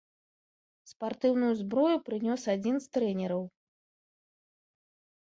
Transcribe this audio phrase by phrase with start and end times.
[0.91, 3.49] Спартыўную зброю прынёс адзін з трэнераў.